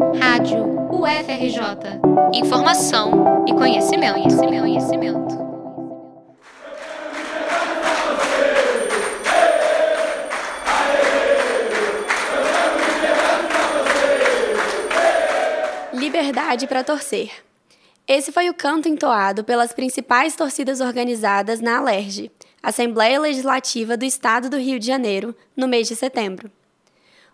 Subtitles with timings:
[0.00, 2.00] Rádio UFRJ.
[2.32, 5.50] Informação e conhecimento, conhecimento, conhecimento.
[15.92, 17.30] Liberdade para torcer.
[18.08, 22.30] Esse foi o canto entoado pelas principais torcidas organizadas na Alerj,
[22.62, 26.50] Assembleia Legislativa do Estado do Rio de Janeiro, no mês de setembro.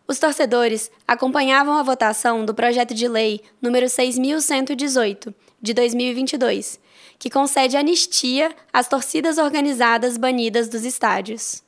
[0.09, 6.79] Os torcedores acompanhavam a votação do projeto de lei número 6118 de 2022,
[7.19, 11.63] que concede anistia às torcidas organizadas banidas dos estádios.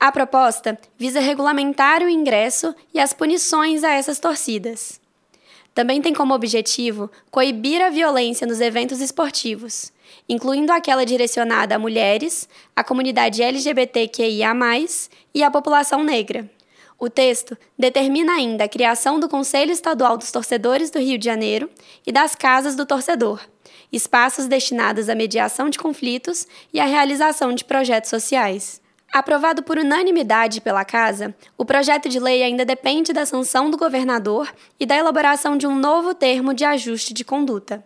[0.00, 5.00] A proposta visa regulamentar o ingresso e as punições a essas torcidas.
[5.74, 9.92] Também tem como objetivo coibir a violência nos eventos esportivos,
[10.26, 14.54] incluindo aquela direcionada a mulheres, a comunidade LGBTQIA,
[15.34, 16.55] e a população negra.
[16.98, 21.68] O texto determina ainda a criação do Conselho Estadual dos Torcedores do Rio de Janeiro
[22.06, 23.40] e das Casas do Torcedor,
[23.92, 28.80] espaços destinados à mediação de conflitos e à realização de projetos sociais.
[29.12, 34.52] Aprovado por unanimidade pela Casa, o projeto de lei ainda depende da sanção do governador
[34.80, 37.84] e da elaboração de um novo termo de ajuste de conduta.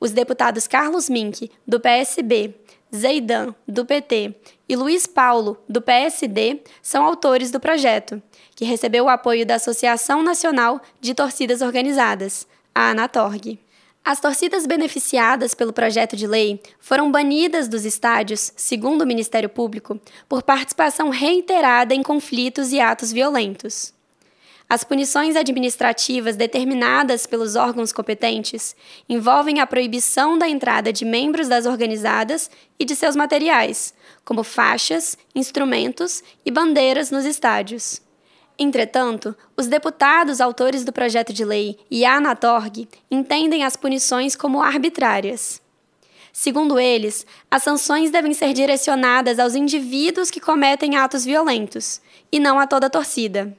[0.00, 2.56] Os deputados Carlos Mink, do PSB,
[2.94, 4.34] Zeidan, do PT,
[4.68, 8.22] e Luiz Paulo, do PSD, são autores do projeto,
[8.54, 13.58] que recebeu o apoio da Associação Nacional de Torcidas Organizadas, a Anatorg.
[14.04, 19.98] As torcidas beneficiadas pelo projeto de lei foram banidas dos estádios, segundo o Ministério Público,
[20.28, 23.94] por participação reiterada em conflitos e atos violentos.
[24.72, 28.74] As punições administrativas determinadas pelos órgãos competentes
[29.06, 33.92] envolvem a proibição da entrada de membros das organizadas e de seus materiais,
[34.24, 38.00] como faixas, instrumentos e bandeiras nos estádios.
[38.58, 44.62] Entretanto, os deputados autores do projeto de lei e a Anatorg entendem as punições como
[44.62, 45.60] arbitrárias.
[46.32, 52.00] Segundo eles, as sanções devem ser direcionadas aos indivíduos que cometem atos violentos,
[52.32, 53.54] e não a toda a torcida.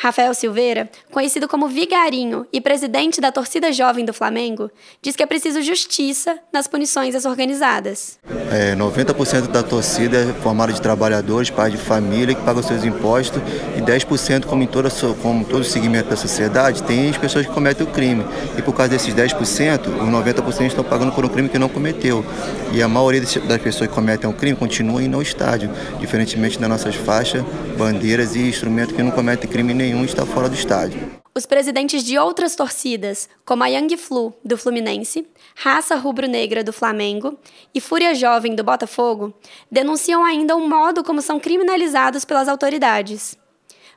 [0.00, 4.70] Rafael Silveira, conhecido como Vigarinho e presidente da torcida jovem do Flamengo,
[5.02, 8.16] diz que é preciso justiça nas punições às organizadas.
[8.52, 13.42] É, 90% da torcida é formada de trabalhadores, pais de família que pagam seus impostos
[13.76, 14.88] e 10%, como em toda,
[15.20, 18.24] como todo segmento da sociedade, tem as pessoas que cometem o crime.
[18.56, 22.24] E por causa desses 10%, os 90% estão pagando por um crime que não cometeu.
[22.72, 26.68] E a maioria das pessoas que cometem o crime continuam indo ao estádio, diferentemente das
[26.68, 27.42] nossas faixas,
[27.76, 31.00] bandeiras e instrumentos que não cometem crime nenhum nenhum está fora do estádio.
[31.34, 35.26] Os presidentes de outras torcidas, como a Young Flu, do Fluminense,
[35.56, 37.38] Raça Rubro-Negra, do Flamengo
[37.74, 39.32] e Fúria Jovem, do Botafogo,
[39.70, 43.38] denunciam ainda o modo como são criminalizados pelas autoridades.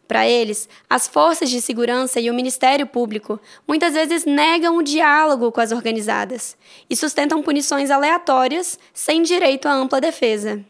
[0.07, 5.51] Para eles, as forças de segurança e o Ministério Público muitas vezes negam o diálogo
[5.51, 6.55] com as organizadas
[6.89, 10.63] e sustentam punições aleatórias sem direito à ampla defesa.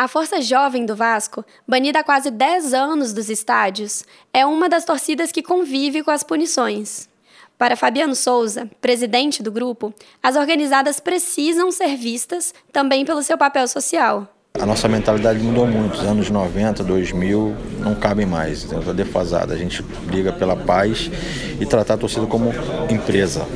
[0.00, 4.02] A Força Jovem do Vasco, banida há quase 10 anos dos estádios,
[4.32, 7.06] é uma das torcidas que convive com as punições.
[7.58, 13.68] Para Fabiano Souza, presidente do grupo, as organizadas precisam ser vistas também pelo seu papel
[13.68, 14.26] social.
[14.58, 15.94] A nossa mentalidade mudou muito.
[15.94, 19.54] Os anos 90, 2000 não cabem mais, está defasada.
[19.54, 21.10] A gente briga pela paz
[21.58, 22.52] e tratar a torcida como
[22.90, 23.46] empresa,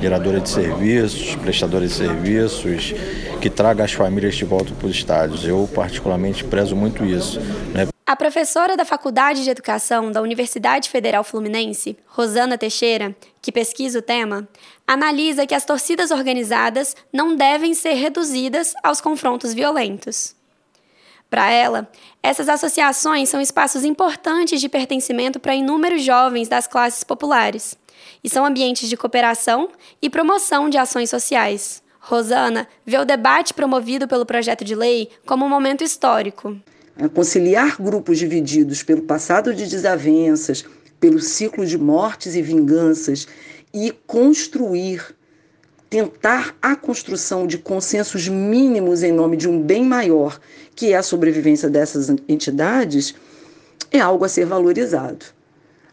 [0.00, 2.92] geradora de serviços, prestadora de serviços,
[3.40, 5.46] que traga as famílias de volta para os estádios.
[5.46, 7.38] Eu, particularmente, prezo muito isso.
[7.72, 7.86] Né?
[8.10, 14.02] A professora da Faculdade de Educação da Universidade Federal Fluminense, Rosana Teixeira, que pesquisa o
[14.02, 14.48] tema,
[14.84, 20.34] analisa que as torcidas organizadas não devem ser reduzidas aos confrontos violentos.
[21.30, 21.88] Para ela,
[22.20, 27.78] essas associações são espaços importantes de pertencimento para inúmeros jovens das classes populares
[28.24, 29.68] e são ambientes de cooperação
[30.02, 31.80] e promoção de ações sociais.
[32.00, 36.60] Rosana vê o debate promovido pelo projeto de lei como um momento histórico.
[37.08, 40.64] Conciliar grupos divididos pelo passado de desavenças,
[41.00, 43.26] pelo ciclo de mortes e vinganças
[43.72, 45.14] e construir,
[45.88, 50.38] tentar a construção de consensos mínimos em nome de um bem maior,
[50.76, 53.14] que é a sobrevivência dessas entidades,
[53.90, 55.24] é algo a ser valorizado.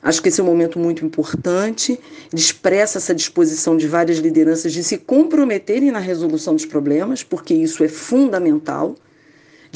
[0.02, 2.00] Acho que esse é um momento muito importante,
[2.34, 7.84] expressa essa disposição de várias lideranças de se comprometerem na resolução dos problemas, porque isso
[7.84, 8.96] é fundamental,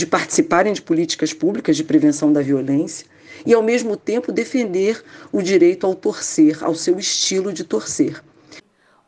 [0.02, 3.06] de participarem de políticas públicas de prevenção da violência
[3.46, 8.24] e, ao mesmo tempo, defender o direito ao torcer, ao seu estilo de torcer.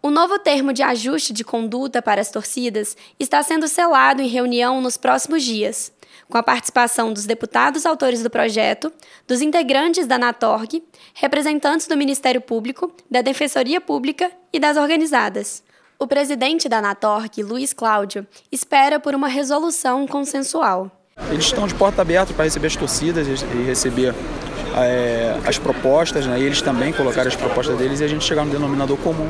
[0.02, 4.80] O novo termo de ajuste de conduta para as torcidas está sendo selado em reunião
[4.82, 5.92] nos próximos dias,
[6.30, 8.94] com a participação dos deputados autores do projeto,
[9.28, 10.84] dos integrantes da Natorg,
[11.16, 15.64] representantes do Ministério Público, da Defensoria Pública e das organizadas.
[16.00, 20.92] O presidente da Natorg, Luiz Cláudio, espera por uma resolução consensual.
[21.30, 24.14] Eles estão de porta aberta para receber as torcidas e receber
[24.76, 26.40] é, as propostas, né?
[26.40, 29.30] e eles também colocaram as propostas deles e a gente chegar no denominador comum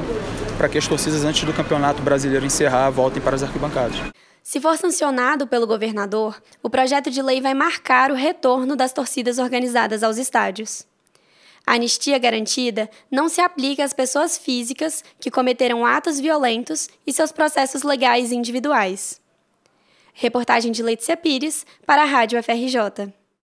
[0.58, 3.98] para que as torcidas, antes do Campeonato Brasileiro encerrar, voltem para as arquibancadas.
[4.42, 9.40] Se for sancionado pelo governador, o projeto de lei vai marcar o retorno das torcidas
[9.40, 10.86] organizadas aos estádios.
[11.66, 17.32] A anistia garantida não se aplica às pessoas físicas que cometeram atos violentos e seus
[17.32, 19.22] processos legais individuais.
[20.14, 23.14] Reportagem de Letícia Pires para a Rádio FRJ.